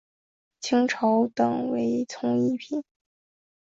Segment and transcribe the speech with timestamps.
[0.59, 2.83] 清朝品等为从一品。